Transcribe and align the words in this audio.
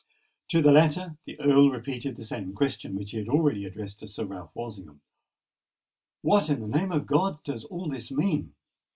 To 0.47 0.63
the 0.63 0.71
latter 0.71 1.19
the 1.25 1.39
Earl 1.39 1.69
repeated 1.69 2.15
the 2.15 2.25
same 2.25 2.55
question 2.55 2.95
which 2.95 3.11
he 3.11 3.19
had 3.19 3.29
already 3.29 3.65
addressed 3.65 3.99
to 3.99 4.07
Sir 4.07 4.25
Ralph 4.25 4.49
Walsingham:—"What, 6.23 6.49
in 6.49 6.59
the 6.59 6.67
name 6.79 6.91
of 6.91 7.05
God! 7.05 7.43
does 7.43 7.65
all 7.65 7.87
this 7.87 8.09
mean?" 8.09 8.55